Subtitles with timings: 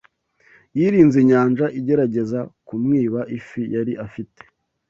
[0.77, 4.41] Yirinze inyanja, igerageza kumwiba ifi yari afite